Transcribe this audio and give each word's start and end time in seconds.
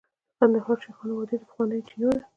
د 0.03 0.03
کندهار 0.37 0.77
شیخانو 0.83 1.13
وادي 1.17 1.35
د 1.39 1.43
پخوانیو 1.49 1.87
چینو 1.87 2.09
ده 2.15 2.21